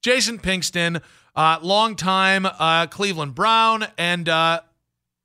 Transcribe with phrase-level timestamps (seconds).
[0.00, 1.02] Jason Pinkston,
[1.36, 4.60] uh, longtime uh, Cleveland Brown, and uh,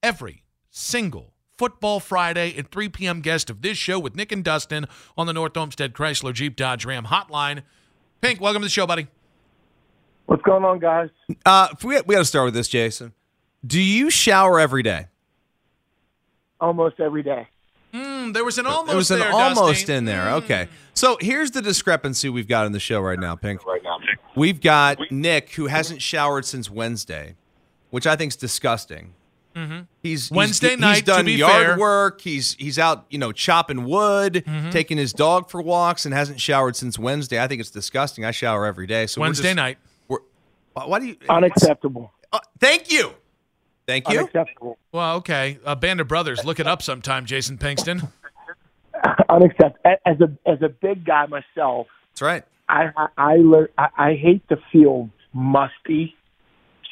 [0.04, 3.22] every single Football Friday at 3 p.m.
[3.22, 4.86] guest of this show with Nick and Dustin
[5.18, 7.64] on the North Olmsted Chrysler Jeep Dodge Ram hotline.
[8.20, 9.08] Pink, welcome to the show, buddy.
[10.26, 11.10] What's going on, guys?
[11.46, 13.14] Uh, we we got to start with this, Jason.
[13.66, 15.08] Do you shower every day?
[16.60, 17.48] Almost every day.
[17.94, 18.88] Mm, there was an almost.
[18.88, 19.94] There was an there, almost Dusty.
[19.94, 20.26] in there.
[20.26, 20.44] Mm.
[20.44, 20.68] Okay.
[20.94, 23.62] So here's the discrepancy we've got in the show right now, Pink.
[24.36, 27.36] We've got Nick, who hasn't showered since Wednesday,
[27.90, 29.14] which I think is disgusting.
[30.04, 31.78] He's Wednesday he's, night, He's to done be yard fair.
[31.78, 32.20] work.
[32.20, 34.70] He's he's out, you know, chopping wood, Mm-hmm.
[34.72, 37.42] taking his dog for walks, and hasn't showered since Wednesday.
[37.42, 38.26] I think it's disgusting.
[38.26, 39.08] I shower every day.
[39.08, 39.78] So we're Wednesday just- night.
[40.10, 40.18] We're,
[40.74, 41.16] why why do you?
[41.30, 42.12] Unacceptable.
[42.34, 43.14] Uh, thank you.
[43.88, 44.20] Thank you.
[44.20, 44.78] Unacceptable.
[44.92, 45.58] Well, okay.
[45.64, 46.44] A band of brothers.
[46.44, 48.12] Look it up sometime, Jason Pinkston.
[49.30, 49.96] Unacceptable.
[50.06, 52.44] As a as a big guy myself, That's right.
[52.68, 53.38] I I
[53.78, 56.16] I, I, hate to feel musty,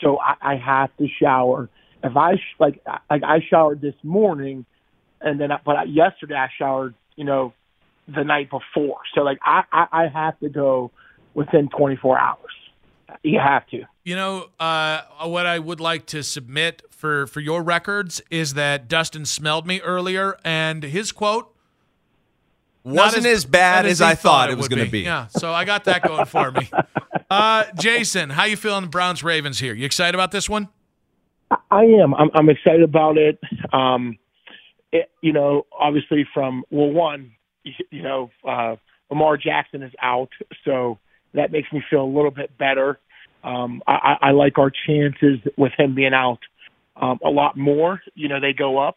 [0.02, 1.70] so I, I have to shower.
[2.04, 4.66] If I like like I showered this morning,
[5.22, 7.54] and then I, but I, yesterday I showered, you know,
[8.08, 9.00] the night before.
[9.16, 10.92] So like I I, I have to go
[11.34, 12.38] within 24 hours.
[13.24, 13.84] You have to.
[14.04, 18.88] You know, uh, what I would like to submit for for your records is that
[18.88, 21.53] Dustin smelled me earlier, and his quote
[22.84, 25.02] Wasn't as bad not as I thought it was going to be.
[25.02, 26.70] Yeah, so I got that going for me.
[27.30, 28.88] Uh, Jason, how you feeling?
[28.90, 29.74] Browns Ravens here.
[29.74, 30.68] You excited about this one?
[31.72, 32.14] I am.
[32.14, 33.40] I'm, I'm excited about it.
[33.72, 34.20] Um,
[34.92, 35.10] it.
[35.22, 37.32] You know, obviously from well, one,
[37.64, 38.76] you, you know, uh,
[39.10, 40.30] Lamar Jackson is out,
[40.64, 41.00] so
[41.34, 43.00] that makes me feel a little bit better.
[43.44, 46.40] Um, I, I I like our chances with him being out
[46.96, 48.02] um, a lot more.
[48.14, 48.96] You know, they go up.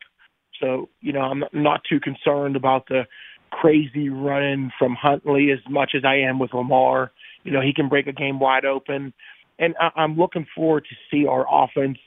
[0.61, 3.07] So you know, I'm not, not too concerned about the
[3.51, 7.12] crazy running from Huntley as much as I am with Lamar.
[7.45, 9.12] You know, he can break a game wide open,
[9.59, 11.99] and I, I'm looking forward to see our offense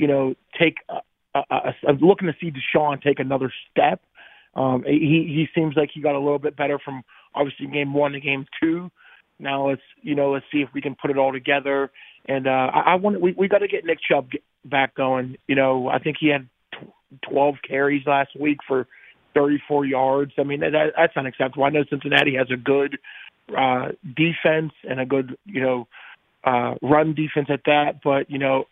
[0.00, 0.76] you know, take.
[0.88, 4.00] A, a, a, I'm looking to see Deshaun take another step.
[4.54, 7.02] Um, he he seems like he got a little bit better from
[7.34, 8.90] obviously game one to game two.
[9.38, 11.90] Now let's you know let's see if we can put it all together.
[12.26, 15.36] And uh, I, I want we we got to get Nick Chubb get back going.
[15.46, 18.88] You know, I think he had tw- 12 carries last week for
[19.34, 20.32] 34 yards.
[20.38, 21.64] I mean that, that's unacceptable.
[21.64, 22.98] I know Cincinnati has a good
[23.56, 25.88] uh, defense and a good you know
[26.44, 28.64] uh, run defense at that, but you know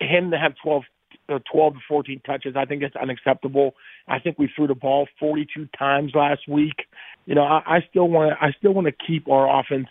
[0.00, 0.82] him to have 12,
[1.28, 3.74] uh, 12 to 14 touches, I think that's unacceptable.
[4.06, 6.86] I think we threw the ball 42 times last week.
[7.26, 9.88] You know, I, still want I still want to keep our offense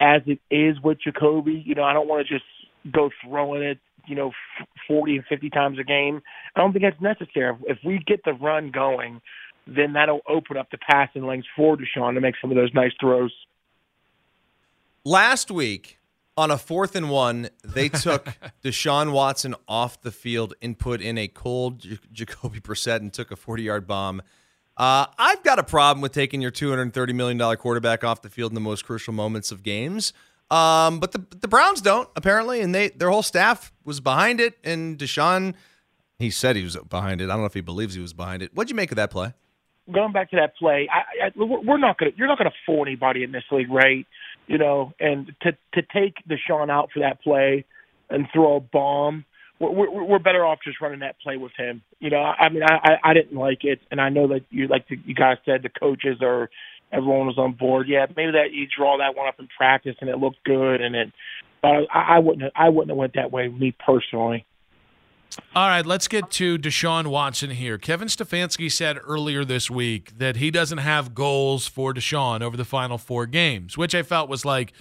[0.00, 1.62] as it is with Jacoby.
[1.64, 2.44] You know, I don't want to just
[2.90, 4.32] go throwing it, you know,
[4.86, 6.22] 40 and 50 times a game.
[6.54, 7.56] I don't think that's necessary.
[7.66, 9.20] If we get the run going,
[9.66, 12.92] then that'll open up the passing lanes for Deshaun to make some of those nice
[13.00, 13.32] throws.
[15.04, 15.98] Last week,
[16.36, 18.26] on a fourth and one, they took
[18.62, 23.30] Deshaun Watson off the field and put in a cold J- Jacoby Brissett and took
[23.30, 24.22] a 40 yard bomb.
[24.76, 28.54] Uh, I've got a problem with taking your $230 million quarterback off the field in
[28.54, 30.12] the most crucial moments of games.
[30.50, 34.58] Um, but the the Browns don't apparently, and they their whole staff was behind it.
[34.62, 35.54] And Deshaun,
[36.18, 37.24] he said he was behind it.
[37.24, 38.54] I don't know if he believes he was behind it.
[38.54, 39.34] What'd you make of that play?
[39.92, 42.10] going back to that play, I, I, we're not to.
[42.16, 44.06] You're not to fool anybody in this league, right?
[44.46, 47.64] You know, and to to take Deshaun out for that play
[48.10, 49.24] and throw a bomb,
[49.58, 51.82] we're, we're, better off just running that play with him.
[51.98, 54.68] You know, I mean, I, I I didn't like it, and I know that you
[54.68, 56.50] like the, you guys said the coaches or
[56.94, 57.88] everyone was on board.
[57.88, 60.94] Yeah, maybe that you draw that one up in practice and it looked good, and
[60.94, 61.12] it.
[61.62, 62.52] But I, I wouldn't.
[62.54, 64.46] I wouldn't have went that way, me personally.
[65.56, 67.76] All right, let's get to Deshaun Watson here.
[67.76, 72.64] Kevin Stefanski said earlier this week that he doesn't have goals for Deshaun over the
[72.64, 74.72] final four games, which I felt was like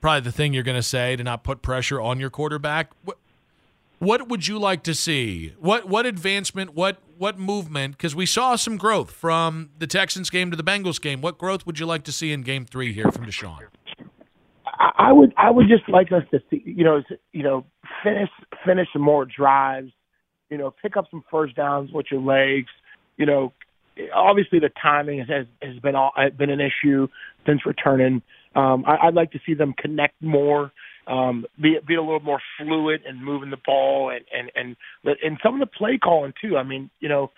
[0.00, 2.90] probably the thing you're going to say to not put pressure on your quarterback.
[3.04, 3.18] What,
[3.98, 5.54] what would you like to see?
[5.58, 6.74] What what advancement?
[6.74, 7.96] What what movement?
[7.96, 11.20] Because we saw some growth from the Texans game to the Bengals game.
[11.20, 13.60] What growth would you like to see in Game Three here from Deshaun?
[14.66, 17.64] I would I would just like us to see you know you know
[18.02, 18.28] finish
[18.66, 19.92] finish some more drives,
[20.50, 22.70] you know pick up some first downs with your legs,
[23.16, 23.52] you know
[24.12, 27.06] obviously the timing has has been all, been an issue
[27.46, 28.22] since returning.
[28.56, 30.72] Um, I, I'd like to see them connect more,
[31.06, 34.76] um, be be a little more fluid and moving the ball and and and
[35.22, 36.56] and some of the play calling too.
[36.56, 37.30] I mean, you know,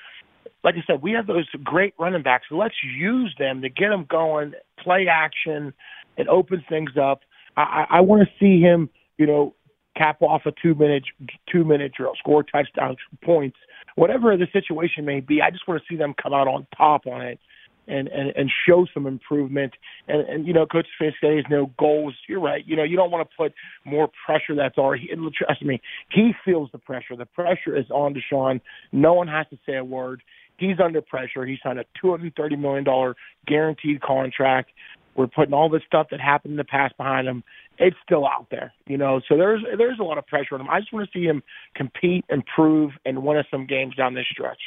[0.62, 2.46] like I said, we have those great running backs.
[2.50, 5.72] Let's use them to get them going, play action.
[6.16, 7.20] It opens things up.
[7.56, 9.54] I, I, I want to see him, you know,
[9.96, 11.04] cap off a two minute
[11.50, 13.56] two minute drill, score touchdown points,
[13.96, 15.40] whatever the situation may be.
[15.40, 17.38] I just want to see them come out on top on it
[17.86, 19.72] and and, and show some improvement.
[20.08, 22.14] And, and you know, Coach Stefanski has no goals.
[22.28, 22.64] You're right.
[22.66, 23.52] You know, you don't want to put
[23.84, 25.08] more pressure that's already.
[25.36, 27.16] Trust me, he feels the pressure.
[27.16, 28.60] The pressure is on Deshaun.
[28.92, 30.22] No one has to say a word.
[30.56, 31.44] He's under pressure.
[31.44, 33.14] He signed a $230 million
[33.46, 34.70] guaranteed contract.
[35.16, 37.44] We're putting all this stuff that happened in the past behind him.
[37.78, 39.20] It's still out there, you know.
[39.28, 40.68] So there's there's a lot of pressure on him.
[40.68, 41.42] I just want to see him
[41.74, 44.58] compete, improve, and win us some games down this stretch.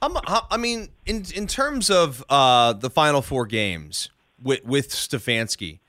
[0.00, 0.16] I'm,
[0.50, 4.10] I mean, in in terms of uh, the final four games
[4.42, 5.80] with with Stefanski,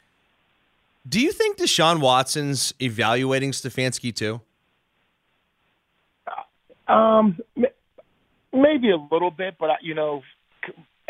[1.07, 4.41] do you think Deshaun Watson's evaluating Stefanski too?
[6.87, 7.37] Um,
[8.51, 10.23] maybe a little bit, but you know,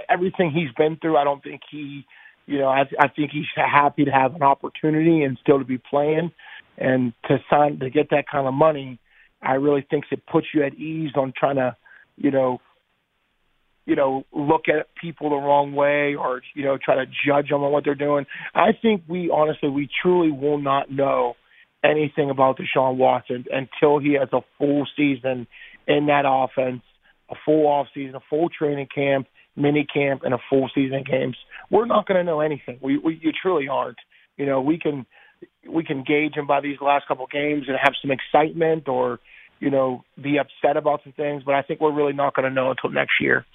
[0.09, 2.05] everything he's been through, I don't think he,
[2.47, 5.77] you know, I, I think he's happy to have an opportunity and still to be
[5.77, 6.31] playing,
[6.77, 8.99] and to sign to get that kind of money.
[9.41, 11.77] I really think it puts you at ease on trying to,
[12.17, 12.59] you know,
[13.89, 17.63] you know, look at people the wrong way or, you know, try to judge them
[17.63, 18.27] on what they're doing.
[18.53, 21.33] I think we honestly, we truly will not know
[21.83, 25.47] anything about Deshaun Watson until he has a full season
[25.87, 26.83] in that offense,
[27.31, 29.25] a full off season, a full training camp,
[29.55, 31.35] mini camp, and a full season games.
[31.71, 32.77] We're not going to know anything.
[32.83, 33.97] We, we you truly aren't.
[34.37, 35.07] You know, we can
[35.67, 39.19] we can gauge him by these last couple of games and have some excitement or,
[39.59, 42.53] you know, be upset about some things, but I think we're really not going to
[42.53, 43.45] know until next year.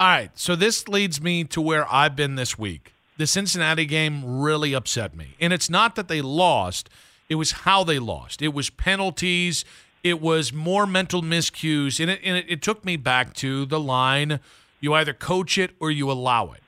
[0.00, 2.94] All right, so this leads me to where I've been this week.
[3.18, 5.34] The Cincinnati game really upset me.
[5.38, 6.88] And it's not that they lost,
[7.28, 8.40] it was how they lost.
[8.40, 9.62] It was penalties,
[10.02, 13.78] it was more mental miscues, and it, and it, it took me back to the
[13.78, 14.40] line
[14.80, 16.62] you either coach it or you allow it.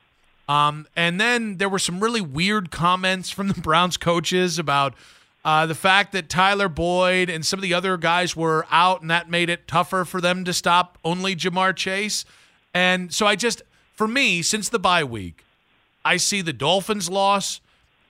[0.47, 4.93] Um, and then there were some really weird comments from the Browns coaches about
[5.43, 9.11] uh, the fact that Tyler Boyd and some of the other guys were out, and
[9.11, 12.27] that made it tougher for them to stop only Ja'Marr Chase.
[12.75, 13.63] And so I just,
[13.95, 15.45] for me, since the bye week,
[16.05, 17.61] I see the Dolphins loss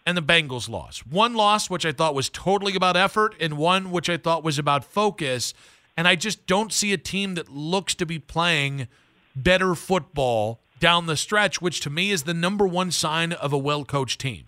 [0.06, 1.00] and the Bengals loss.
[1.00, 4.58] One loss, which I thought was totally about effort, and one which I thought was
[4.58, 5.54] about focus.
[5.96, 8.88] And I just don't see a team that looks to be playing
[9.36, 13.58] better football down the stretch, which to me is the number one sign of a
[13.58, 14.44] well coached team.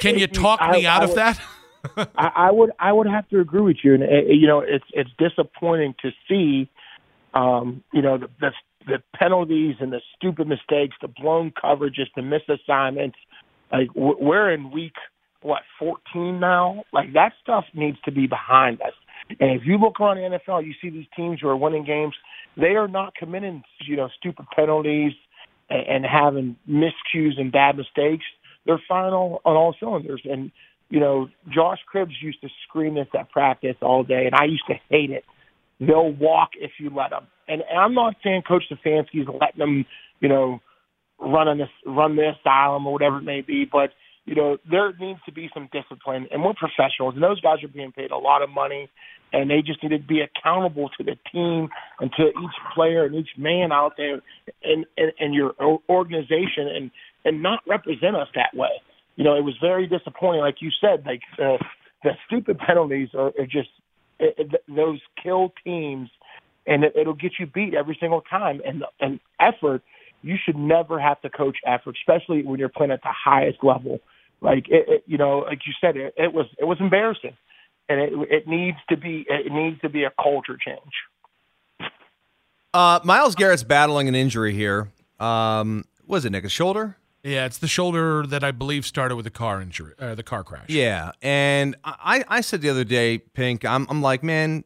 [0.00, 1.40] Can you talk I, me out of that?
[1.96, 4.84] I, I would I would have to agree with you, and uh, you know it's
[4.92, 6.68] it's disappointing to see,
[7.34, 8.50] um, you know the, the
[8.86, 13.18] the penalties and the stupid mistakes, the blown coverages, the missed assignments.
[13.72, 14.94] Like we're in week
[15.42, 16.84] what 14 now.
[16.92, 18.92] Like that stuff needs to be behind us.
[19.40, 22.14] And if you look around the NFL, you see these teams who are winning games.
[22.56, 25.12] They are not committing, you know, stupid penalties
[25.68, 28.24] and, and having miscues and bad mistakes.
[28.66, 30.22] They're final on, all cylinders.
[30.24, 30.52] And
[30.88, 34.66] you know, Josh Cribbs used to scream this at practice all day, and I used
[34.68, 35.24] to hate it.
[35.80, 39.84] They'll walk if you let them and, and I'm not saying Coach Stefanski's letting them,
[40.20, 40.60] you know,
[41.18, 43.90] run on this run the asylum or whatever it may be, but
[44.24, 47.68] you know there needs to be some discipline, and we're professionals, and those guys are
[47.68, 48.90] being paid a lot of money,
[49.32, 51.68] and they just need to be accountable to the team
[52.00, 54.20] and to each player and each man out there,
[54.62, 55.54] and and, and your
[55.88, 56.90] organization, and
[57.24, 58.82] and not represent us that way.
[59.14, 61.56] You know, it was very disappointing, like you said, like uh,
[62.04, 63.70] the stupid penalties are, are just
[64.18, 66.08] it, it, those kill teams
[66.66, 68.60] and it, it'll get you beat every single time.
[68.66, 69.82] And and effort,
[70.22, 74.00] you should never have to coach effort, especially when you're playing at the highest level.
[74.40, 77.36] Like it, it you know, like you said, it, it was it was embarrassing,
[77.88, 81.90] and it it needs to be it needs to be a culture change.
[82.74, 84.88] Uh, Myles Garrett's battling an injury here.
[85.18, 86.98] Um, was it Nick a shoulder?
[87.22, 90.44] Yeah, it's the shoulder that I believe started with the car injury, uh, the car
[90.44, 90.66] crash.
[90.68, 94.62] Yeah, and I, I said the other day, Pink, I'm, I'm like, man,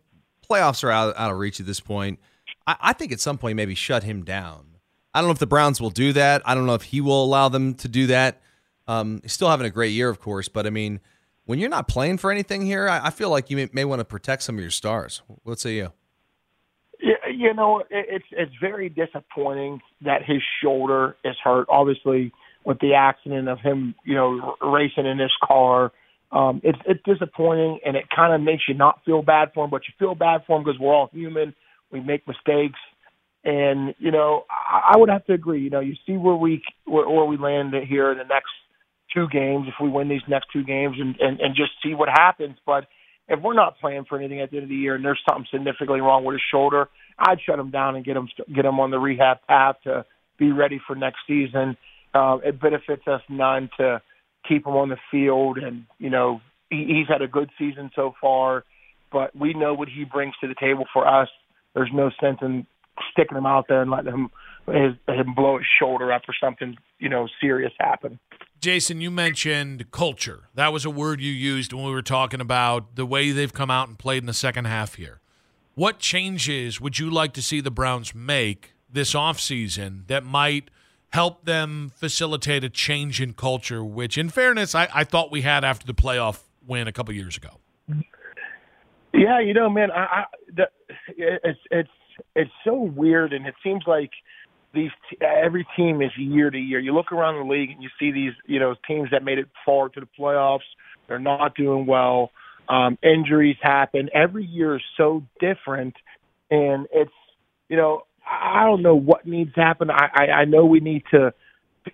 [0.49, 2.19] playoffs are out, out of reach at this point.
[2.67, 4.67] I, I think at some point maybe shut him down.
[5.15, 6.43] I don't know if the Browns will do that.
[6.45, 8.43] I don't know if he will allow them to do that.
[8.87, 11.01] Um, he's still having a great year, of course, but I mean,
[11.47, 14.01] when you're not playing for anything here, I, I feel like you may, may want
[14.01, 15.23] to protect some of your stars.
[15.43, 15.93] What say you?
[17.03, 21.67] Yeah, you know, it's it's very disappointing that his shoulder is hurt.
[21.71, 22.31] Obviously,
[22.65, 25.93] with the accident of him, you know, racing in his car,
[26.33, 29.71] um, it's it's disappointing, and it kind of makes you not feel bad for him,
[29.71, 31.55] but you feel bad for him because we're all human.
[31.91, 32.79] We make mistakes,
[33.43, 35.63] and you know, I, I would have to agree.
[35.63, 38.51] You know, you see where we where, where we land here in the next
[39.13, 42.09] two games if we win these next two games, and and, and just see what
[42.09, 42.87] happens, but
[43.31, 45.47] if we're not playing for anything at the end of the year and there's something
[45.53, 48.91] significantly wrong with his shoulder, I'd shut him down and get him get him on
[48.91, 50.05] the rehab path to
[50.37, 51.77] be ready for next season.
[52.15, 54.01] Uh, it benefits us none to
[54.49, 56.41] keep him on the field, and you know
[56.71, 58.65] he, he's had a good season so far,
[59.13, 61.29] but we know what he brings to the table for us.
[61.75, 62.67] There's no sense in
[63.13, 64.31] sticking him out there and letting him
[64.67, 68.19] his, him blow his shoulder up or something you know serious happen.
[68.61, 70.49] Jason, you mentioned culture.
[70.55, 73.71] That was a word you used when we were talking about the way they've come
[73.71, 75.21] out and played in the second half here.
[75.75, 80.71] What changes would you like to see the Browns make this offseason that might
[81.11, 85.65] help them facilitate a change in culture, which, in fairness, I, I thought we had
[85.65, 87.51] after the playoff win a couple years ago?
[89.13, 90.25] Yeah, you know, man, I, I
[90.55, 90.69] the,
[91.17, 91.91] it's it's
[92.35, 94.11] it's so weird, and it seems like–
[94.73, 94.91] these
[95.21, 96.79] every team is year to year.
[96.79, 99.49] You look around the league and you see these, you know, teams that made it
[99.67, 100.61] far to the playoffs.
[101.09, 102.31] They're not doing well.
[102.69, 104.11] Um, injuries happen.
[104.15, 105.95] Every year is so different,
[106.51, 107.11] and it's,
[107.69, 109.91] you know, I don't know what needs to happen.
[109.91, 111.35] I, I, I know we need to,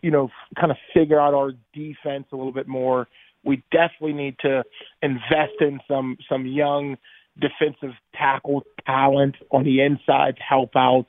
[0.03, 3.09] you know, kind of figure out our defense a little bit more.
[3.45, 4.65] We definitely need to
[5.03, 6.97] invest in some some young
[7.41, 11.07] defensive tackle talent on the inside to help out.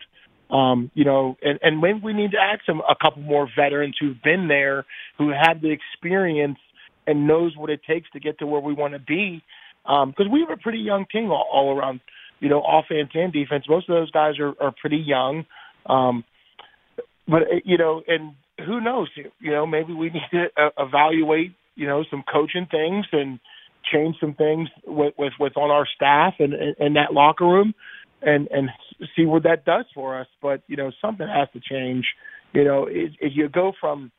[0.50, 3.98] Um, you know, and, and maybe we need to add some a couple more veterans
[4.00, 4.86] who've been there,
[5.18, 6.60] who have the experience
[7.06, 9.44] and knows what it takes to get to where we want to be.
[9.84, 12.02] Because um, we have a pretty young team all, all around,
[12.40, 13.66] you know, offense and defense.
[13.70, 15.46] Most of those guys are, are pretty young.
[15.86, 16.24] Um,
[17.28, 18.34] but you know, and
[18.66, 19.10] who knows?
[19.40, 23.40] You know, maybe we need to uh, evaluate, you know, some coaching things and
[23.92, 27.74] change some things with with, with on our staff and in that locker room
[28.22, 28.70] and and
[29.16, 30.28] see what that does for us.
[30.42, 32.06] But you know, something has to change.
[32.54, 34.12] You know, if, if you go from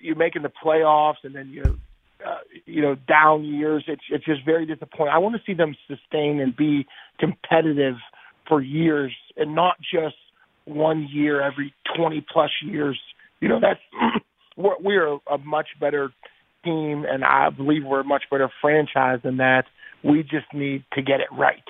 [0.00, 1.62] you making the playoffs and then you
[2.26, 5.12] uh, you know down years, it's it's just very disappointing.
[5.14, 6.86] I want to see them sustain and be
[7.18, 7.96] competitive
[8.48, 10.16] for years, and not just
[10.64, 12.98] one year every twenty plus years.
[13.40, 13.80] You know, that's
[14.56, 16.12] we're, we're a much better
[16.64, 19.64] team, and I believe we're a much better franchise than that.
[20.02, 21.62] We just need to get it right.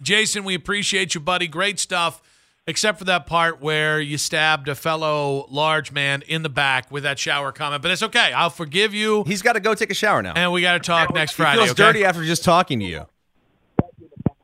[0.00, 1.48] Jason, we appreciate you, buddy.
[1.48, 2.22] Great stuff,
[2.68, 7.02] except for that part where you stabbed a fellow large man in the back with
[7.02, 7.82] that shower comment.
[7.82, 8.30] But it's okay.
[8.32, 9.24] I'll forgive you.
[9.24, 10.34] He's got to go take a shower now.
[10.36, 11.60] And we got to talk next Friday.
[11.60, 11.92] He feels okay?
[11.92, 13.06] dirty after just talking to you.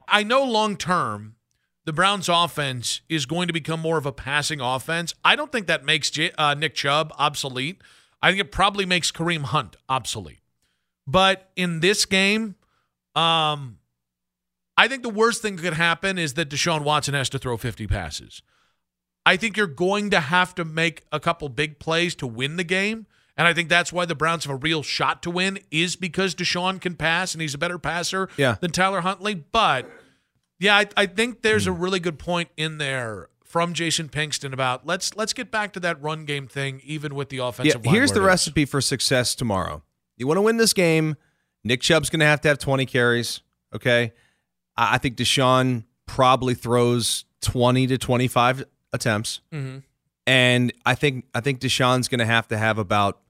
[0.09, 1.37] I know long term,
[1.85, 5.15] the Browns' offense is going to become more of a passing offense.
[5.23, 7.83] I don't think that makes J- uh, Nick Chubb obsolete.
[8.23, 10.41] I think it probably makes Kareem Hunt obsolete.
[11.07, 12.55] But in this game,
[13.15, 13.79] um,
[14.77, 17.57] I think the worst thing that could happen is that Deshaun Watson has to throw
[17.57, 18.43] 50 passes.
[19.27, 22.65] I think you're going to have to make a couple big plays to win the
[22.65, 23.07] game.
[23.37, 26.35] And I think that's why the Browns have a real shot to win is because
[26.35, 28.57] Deshaun can pass and he's a better passer yeah.
[28.61, 29.35] than Tyler Huntley.
[29.35, 29.91] But
[30.59, 31.81] yeah, I, I think there's a hmm.
[31.81, 36.01] really good point in there from Jason Pinkston about let's let's get back to that
[36.03, 39.83] run game thing, even with the offensive yeah, Here's the recipe for success tomorrow.
[40.17, 41.17] You want to win this game,
[41.65, 43.41] Nick Chubb's going to have to have 20 carries.
[43.75, 44.13] Okay.
[44.77, 49.41] I think Deshaun probably throws 20 to 25 attempts.
[49.53, 49.79] Mm-hmm.
[50.27, 53.21] And I think I think Deshaun's going to have to have about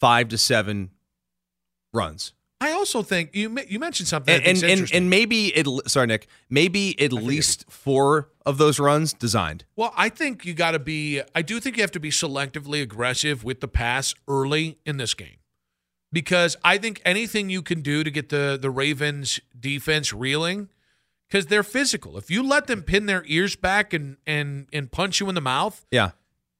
[0.00, 0.90] 5 to 7
[1.92, 2.32] runs.
[2.60, 6.28] I also think you you mentioned something and and, and, and, maybe it sorry Nick
[6.48, 9.64] maybe at least four of those runs designed.
[9.74, 12.80] Well, I think you got to be I do think you have to be selectively
[12.80, 15.38] aggressive with the pass early in this game.
[16.12, 20.68] Because I think anything you can do to get the the Ravens defense reeling
[21.32, 22.18] because they're physical.
[22.18, 25.40] If you let them pin their ears back and and and punch you in the
[25.40, 26.10] mouth, yeah,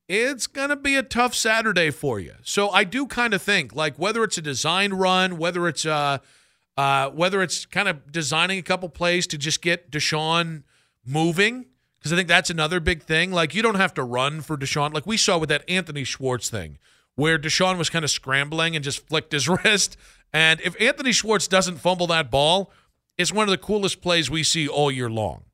[0.08, 2.32] it's gonna be a tough Saturday for you.
[2.42, 6.18] So I do kind of think like whether it's a design run, whether it's uh,
[6.78, 10.62] uh whether it's kind of designing a couple plays to just get Deshaun
[11.04, 11.66] moving.
[11.98, 13.30] Because I think that's another big thing.
[13.30, 14.92] Like, you don't have to run for Deshaun.
[14.92, 16.78] Like we saw with that Anthony Schwartz thing,
[17.14, 19.96] where Deshaun was kind of scrambling and just flicked his wrist.
[20.32, 22.72] And if Anthony Schwartz doesn't fumble that ball,
[23.22, 25.44] it's one of the coolest plays we see all year long.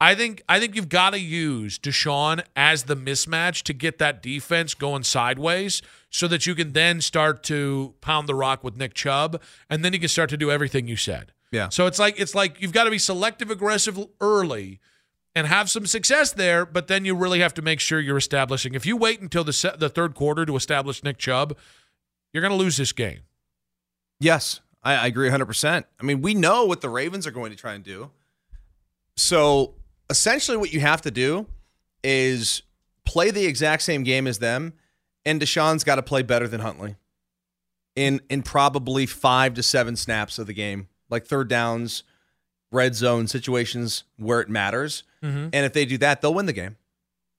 [0.00, 4.22] I think I think you've got to use Deshaun as the mismatch to get that
[4.22, 8.94] defense going sideways so that you can then start to pound the rock with Nick
[8.94, 11.32] Chubb and then you can start to do everything you said.
[11.50, 11.68] Yeah.
[11.70, 14.78] So it's like it's like you've got to be selective aggressive early
[15.34, 18.74] and have some success there, but then you really have to make sure you're establishing.
[18.74, 21.56] If you wait until the se- the third quarter to establish Nick Chubb,
[22.32, 23.20] you're going to lose this game.
[24.20, 25.84] Yes, I, I agree 100%.
[26.00, 28.10] I mean, we know what the Ravens are going to try and do.
[29.16, 29.74] So
[30.08, 31.46] essentially, what you have to do
[32.04, 32.62] is
[33.04, 34.74] play the exact same game as them,
[35.24, 36.96] and Deshaun's got to play better than Huntley
[37.96, 42.04] in in probably five to seven snaps of the game, like third downs,
[42.70, 45.02] red zone situations where it matters.
[45.22, 45.48] Mm-hmm.
[45.52, 46.76] And if they do that, they'll win the game.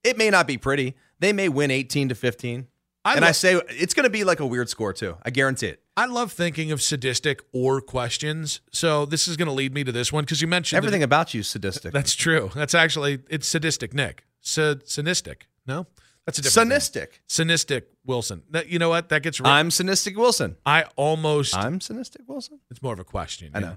[0.03, 0.96] It may not be pretty.
[1.19, 2.67] They may win 18 to 15.
[3.06, 5.18] I and lo- I say it's going to be like a weird score too.
[5.24, 5.82] I guarantee it.
[5.96, 8.62] I love thinking of sadistic or questions.
[8.72, 11.34] So this is going to lead me to this one because you mentioned Everything about
[11.34, 11.94] you is sadistic.
[11.94, 12.51] That's true.
[12.53, 14.25] That's actually it's sadistic, Nick.
[14.41, 15.44] Sa- sinistic.
[15.65, 15.88] No,
[16.25, 16.70] that's a different.
[16.72, 16.79] thing.
[16.79, 17.08] Cynistic.
[17.27, 18.44] Cynistic Wilson.
[18.51, 19.10] That, you know what?
[19.10, 19.41] That gets.
[19.44, 20.58] I'm cynistic Wilson.
[20.65, 21.56] I almost.
[21.56, 22.60] I'm cynistic Wilson.
[22.70, 23.51] it's more of a question.
[23.53, 23.75] I yeah.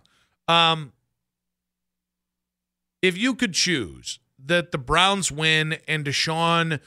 [0.49, 0.93] Um,
[3.01, 6.81] if you could choose that the Browns win and Deshaun,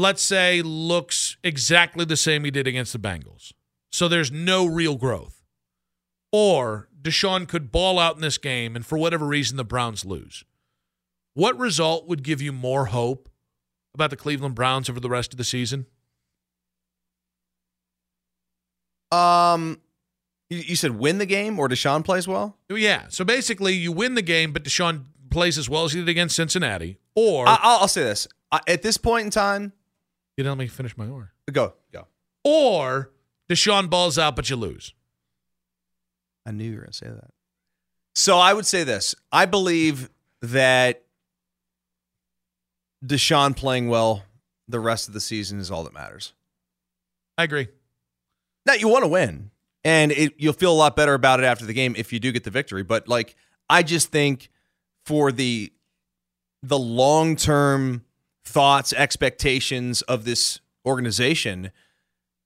[0.00, 3.52] let's say, looks exactly the same he did against the Bengals,
[3.92, 5.42] so there's no real growth,
[6.32, 10.44] or Deshaun could ball out in this game and for whatever reason the Browns lose,
[11.34, 13.28] what result would give you more hope
[13.94, 15.86] about the Cleveland Browns over the rest of the season?
[19.12, 19.80] Um,
[20.48, 22.56] you, said win the game or Deshaun plays well.
[22.68, 23.06] Yeah.
[23.08, 26.36] So basically, you win the game, but Deshaun plays as well as he did against
[26.36, 29.72] Cincinnati, or I, I'll, I'll say this I, at this point in time.
[30.36, 31.32] You didn't let me finish my or.
[31.52, 32.06] Go go.
[32.44, 33.10] or
[33.48, 34.94] Deshaun balls out, but you lose.
[36.46, 37.30] I knew you were going to say that.
[38.14, 39.14] So I would say this.
[39.32, 40.08] I believe
[40.42, 41.04] that
[43.04, 44.24] Deshaun playing well
[44.68, 46.32] the rest of the season is all that matters.
[47.36, 47.68] I agree.
[48.66, 49.50] Now you want to win,
[49.84, 52.30] and it, you'll feel a lot better about it after the game if you do
[52.32, 52.82] get the victory.
[52.82, 53.34] But like,
[53.68, 54.50] I just think
[55.04, 55.72] for the
[56.62, 58.04] the long term
[58.44, 61.70] thoughts, expectations of this organization,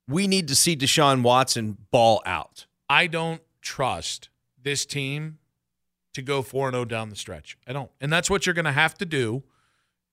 [0.07, 2.65] we need to see Deshaun Watson ball out.
[2.89, 4.29] I don't trust
[4.61, 5.39] this team
[6.13, 7.57] to go 4 0 down the stretch.
[7.67, 7.91] I don't.
[7.99, 9.43] And that's what you're going to have to do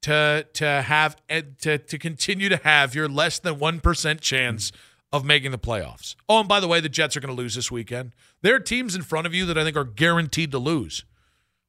[0.02, 4.72] to to have eh, to to continue to have your less than 1% chance
[5.12, 6.16] of making the playoffs.
[6.28, 8.14] Oh, and by the way, the Jets are going to lose this weekend.
[8.40, 11.04] There are teams in front of you that I think are guaranteed to lose.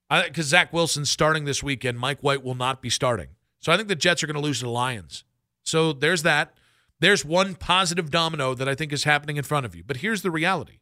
[0.09, 3.29] Because Zach Wilson's starting this weekend, Mike White will not be starting.
[3.63, 5.23] So I think the Jets are going to lose to the Lions.
[5.63, 6.53] So there's that.
[6.99, 9.83] There's one positive domino that I think is happening in front of you.
[9.85, 10.79] But here's the reality.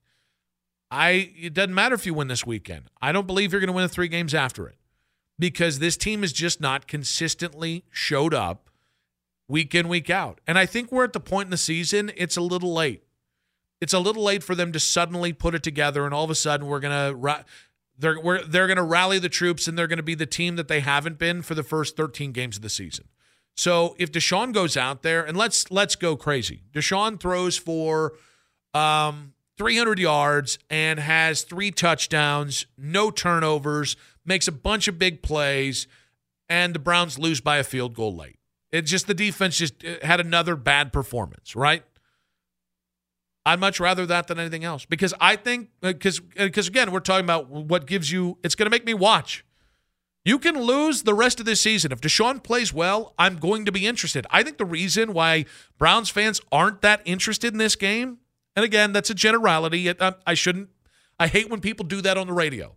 [0.89, 2.89] I it doesn't matter if you win this weekend.
[2.99, 4.77] I don't believe you're going to win the three games after it
[5.37, 8.69] because this team has just not consistently showed up
[9.47, 10.41] week in week out.
[10.47, 13.03] And I think we're at the point in the season it's a little late.
[13.79, 16.35] It's a little late for them to suddenly put it together and all of a
[16.35, 17.15] sudden we're going to
[18.01, 20.67] they're they're going to rally the troops and they're going to be the team that
[20.67, 23.05] they haven't been for the first 13 games of the season.
[23.55, 26.63] So if Deshaun goes out there and let's let's go crazy.
[26.73, 28.13] Deshaun throws for
[28.73, 35.85] um 300 yards and has three touchdowns, no turnovers, makes a bunch of big plays,
[36.49, 38.39] and the Browns lose by a field goal late.
[38.71, 41.83] It's just the defense just uh, had another bad performance, right?
[43.45, 46.91] I'd much rather that than anything else because I think uh, because because uh, again
[46.91, 49.43] we're talking about what gives you it's going to make me watch.
[50.23, 53.15] You can lose the rest of this season if Deshaun plays well.
[53.17, 54.27] I'm going to be interested.
[54.29, 55.45] I think the reason why
[55.79, 58.19] Browns fans aren't that interested in this game,
[58.55, 59.89] and again that's a generality.
[59.89, 60.69] I, um, I shouldn't.
[61.19, 62.75] I hate when people do that on the radio.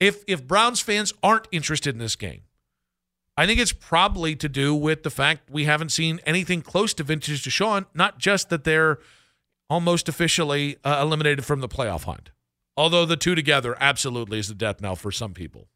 [0.00, 2.42] If if Browns fans aren't interested in this game,
[3.36, 7.02] I think it's probably to do with the fact we haven't seen anything close to
[7.02, 7.84] vintage Deshaun.
[7.92, 8.98] Not just that they're
[9.70, 12.30] almost officially uh, eliminated from the playoff hunt,
[12.76, 15.68] although the two together absolutely is the death knell for some people.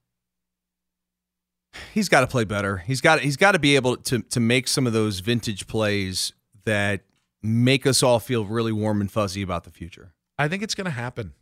[1.94, 2.78] He's got to play better.
[2.78, 6.32] He's got he's got to be able to to make some of those vintage plays
[6.64, 7.00] that
[7.42, 10.12] make us all feel really warm and fuzzy about the future.
[10.38, 11.32] I think it's going to happen.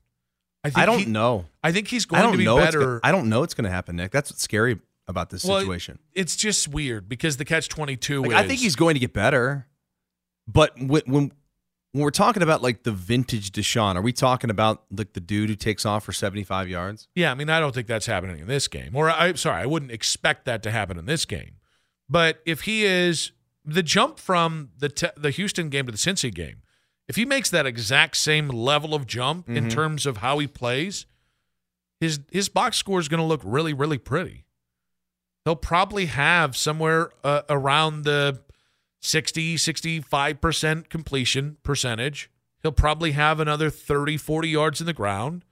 [0.64, 1.46] think I don't he- know.
[1.64, 3.00] I think he's going to be better.
[3.02, 4.12] I don't know it's going to happen, Nick.
[4.12, 5.98] That's what's scary about this Well, situation.
[6.14, 8.22] It's just weird because the catch twenty two.
[8.22, 9.66] Like, I think he's going to get better,
[10.46, 11.32] but when, when
[11.92, 15.48] when we're talking about like the vintage Deshaun, are we talking about like the dude
[15.50, 17.08] who takes off for seventy five yards?
[17.14, 18.94] Yeah, I mean, I don't think that's happening in this game.
[18.94, 21.56] Or I'm sorry, I wouldn't expect that to happen in this game.
[22.08, 23.32] But if he is
[23.64, 26.62] the jump from the te- the Houston game to the Cincy game,
[27.08, 29.70] if he makes that exact same level of jump in Mhm.
[29.70, 31.06] terms of how he plays,
[32.00, 34.44] his his box score is going to look really really pretty.
[35.46, 38.42] he'll probably have somewhere uh, around the
[39.00, 42.30] 60, 65% completion percentage.
[42.62, 45.44] He'll probably have another 30, 40 yards in the ground.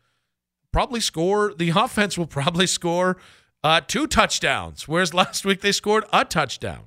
[0.73, 3.17] Probably score, the offense will probably score
[3.65, 6.85] uh, two touchdowns, whereas last week they scored a touchdown.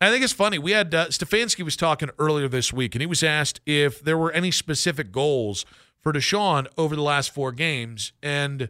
[0.00, 0.58] I think it's funny.
[0.58, 4.18] We had uh, Stefanski was talking earlier this week, and he was asked if there
[4.18, 5.64] were any specific goals
[6.02, 8.68] for Deshaun over the last four games, and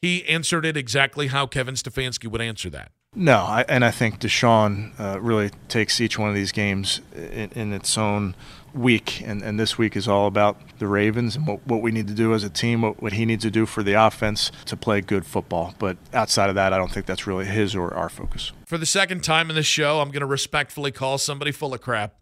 [0.00, 2.92] he answered it exactly how Kevin Stefanski would answer that.
[3.14, 7.50] No, I, and I think Deshaun uh, really takes each one of these games in,
[7.54, 8.34] in its own
[8.74, 12.06] week, and, and this week is all about the Ravens and what, what we need
[12.08, 14.76] to do as a team, what, what he needs to do for the offense to
[14.76, 15.74] play good football.
[15.78, 18.52] But outside of that, I don't think that's really his or our focus.
[18.66, 21.80] For the second time in this show, I'm going to respectfully call somebody full of
[21.80, 22.14] crap.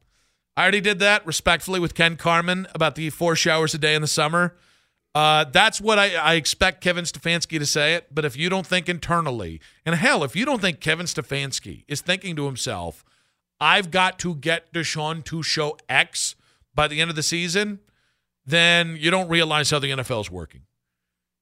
[0.56, 4.02] I already did that respectfully with Ken Carman about the four showers a day in
[4.02, 4.54] the summer.
[5.16, 8.14] Uh, that's what I, I, expect Kevin Stefanski to say it.
[8.14, 12.02] But if you don't think internally, and hell, if you don't think Kevin Stefanski is
[12.02, 13.02] thinking to himself,
[13.58, 16.36] I've got to get Deshaun to show X
[16.74, 17.80] by the end of the season,
[18.44, 20.64] then you don't realize how the NFL is working.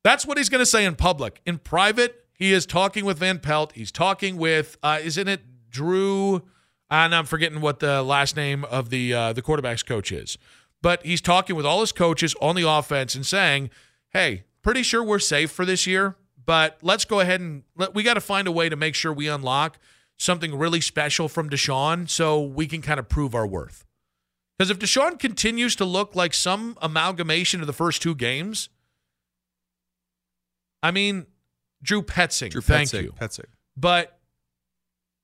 [0.04, 1.40] That's what he's going to say in public.
[1.44, 3.72] In private, he is talking with Van Pelt.
[3.72, 6.42] He's talking with, uh, isn't it Drew?
[6.92, 10.38] And I'm forgetting what the last name of the uh, the quarterback's coach is.
[10.84, 13.70] But he's talking with all his coaches on the offense and saying,
[14.10, 18.02] hey, pretty sure we're safe for this year, but let's go ahead and let, we
[18.02, 19.78] got to find a way to make sure we unlock
[20.18, 23.86] something really special from Deshaun so we can kind of prove our worth.
[24.58, 28.68] Because if Deshaun continues to look like some amalgamation of the first two games,
[30.82, 31.24] I mean,
[31.82, 33.12] Drew Petzing, Drew thank Petzing, you.
[33.12, 33.46] Petzing.
[33.74, 34.18] But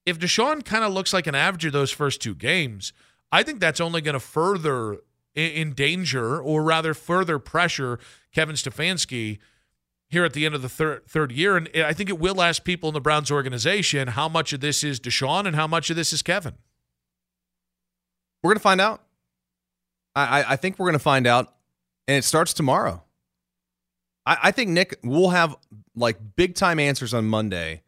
[0.07, 2.95] if Deshaun kind of looks like an average of those first two games,
[3.31, 5.01] I think that's only going to further
[5.35, 7.99] in danger, or rather further pressure
[8.33, 9.39] Kevin Stefanski
[10.09, 11.57] here at the end of the third third year.
[11.57, 14.83] And I think it will ask people in the Browns organization how much of this
[14.83, 16.55] is Deshaun and how much of this is Kevin.
[18.43, 19.03] We're gonna find out.
[20.17, 21.55] I, I think we're gonna find out,
[22.09, 23.05] and it starts tomorrow.
[24.27, 25.57] I, I think Nick will have
[25.95, 27.83] like big time answers on Monday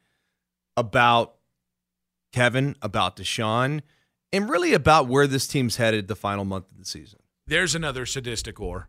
[0.77, 1.35] about
[2.33, 3.81] Kevin, about Deshaun,
[4.33, 7.19] and really about where this team's headed the final month of the season.
[7.47, 8.89] There's another sadistic or.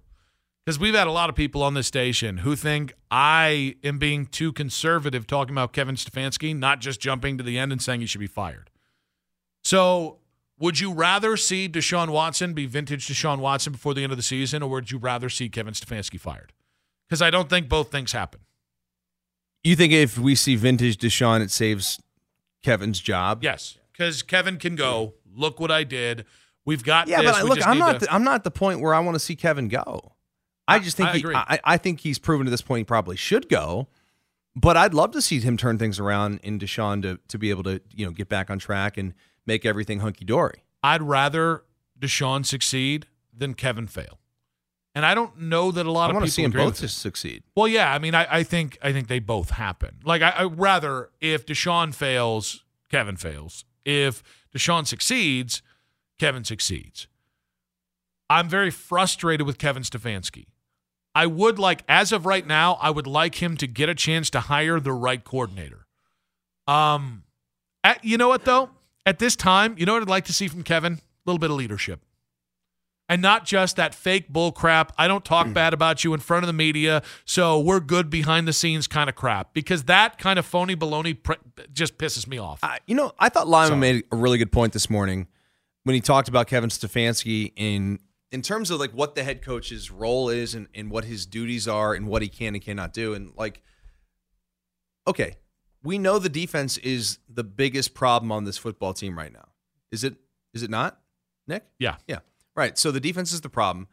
[0.66, 4.26] Because we've had a lot of people on this station who think I am being
[4.26, 8.06] too conservative talking about Kevin Stefanski, not just jumping to the end and saying he
[8.06, 8.70] should be fired.
[9.63, 10.20] So,
[10.58, 14.24] would you rather see Deshaun Watson be vintage Deshaun Watson before the end of the
[14.24, 16.54] season, or would you rather see Kevin Stefanski fired?
[17.10, 18.42] Because I don't think both things happen.
[19.63, 22.00] You think if we see vintage Deshaun, it saves
[22.63, 23.44] Kevin's job?
[23.44, 25.16] Yes, because Kevin can go.
[25.36, 26.26] Look what I did.
[26.65, 27.32] We've got yeah, this.
[27.32, 27.93] but We look, I'm not.
[27.93, 30.13] to- The, I'm not at the point where I want to see Kevin go.
[30.67, 31.26] I just think I he.
[31.28, 33.89] I, I think he's proven to this point he probably should go.
[34.56, 37.63] But I'd love to see him turn things around in Deshaun to to be able
[37.63, 39.13] to you know get back on track and
[39.45, 40.63] make everything hunky dory.
[40.84, 41.63] I'd rather
[41.99, 44.19] Deshaun succeed than Kevin fail.
[44.95, 46.63] And I don't know that a lot I of want people to see him agree
[46.65, 47.43] both succeed.
[47.56, 49.97] Well, yeah, I mean, I, I think I think they both happen.
[50.04, 53.65] Like, I, I rather if Deshaun fails, Kevin fails.
[53.86, 54.21] If
[54.56, 55.63] Deshaun succeeds,
[56.19, 57.08] Kevin succeeds.
[58.30, 60.45] I'm very frustrated with Kevin Stefanski.
[61.15, 64.30] I would like, as of right now, I would like him to get a chance
[64.32, 65.86] to hire the right coordinator.
[66.65, 67.23] Um,
[67.84, 68.69] at, you know what though?
[69.06, 70.93] At this time, you know what I'd like to see from Kevin?
[70.93, 71.99] A little bit of leadership
[73.10, 74.91] and not just that fake bull crap.
[74.97, 78.47] I don't talk bad about you in front of the media, so we're good behind
[78.47, 81.34] the scenes kind of crap because that kind of phony baloney pr-
[81.71, 82.60] just pisses me off.
[82.63, 85.28] I, you know, I thought Lima made a really good point this morning
[85.84, 88.00] when he talked about Kevin Stefanski in
[88.32, 91.67] in terms of like what the head coach's role is and, and what his duties
[91.67, 93.13] are and what he can and cannot do.
[93.13, 93.62] And like,
[95.08, 95.36] okay,
[95.84, 99.50] we know the defense is the biggest problem on this football team right now.
[99.91, 100.15] Is it?
[100.54, 101.00] Is it not,
[101.48, 101.65] Nick?
[101.80, 101.98] yeah.
[102.08, 102.19] Yeah.
[102.56, 102.78] Right.
[102.78, 103.88] So the defense is the problem.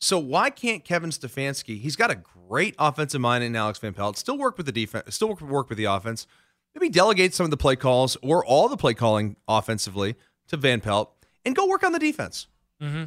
[0.00, 1.78] So why can't Kevin Stefanski?
[1.78, 4.16] He's got a great offensive mind in Alex Van Pelt.
[4.16, 5.14] Still work with the defense.
[5.14, 6.26] Still work, work with the offense.
[6.74, 10.16] Maybe delegate some of the play calls or all the play calling offensively
[10.48, 11.12] to Van Pelt
[11.44, 12.46] and go work on the defense.
[12.82, 13.04] Mm-hmm.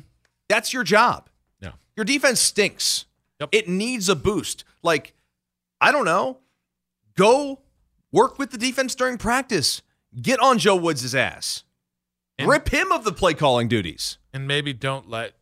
[0.50, 1.30] That's your job.
[1.62, 1.72] Yeah.
[1.96, 3.06] Your defense stinks.
[3.40, 3.50] Yep.
[3.52, 4.64] It needs a boost.
[4.82, 5.14] Like,
[5.82, 6.40] I don't know.
[7.16, 7.60] Go
[8.12, 9.82] work with the defense during practice.
[10.22, 11.64] Get on Joe Woods' ass.
[12.38, 14.18] And- Rip him of the play calling duties.
[14.34, 15.34] And maybe don't let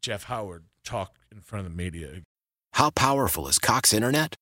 [0.00, 2.22] Jeff Howard talk in front of the media.
[2.74, 4.34] How powerful is Cox Internet?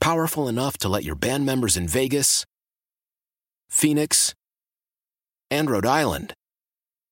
[0.00, 2.44] Powerful enough to let your band members in Vegas,
[3.70, 4.34] Phoenix,
[5.50, 6.34] and Rhode Island